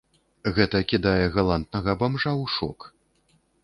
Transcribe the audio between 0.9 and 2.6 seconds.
кідае галантнага бамжа ў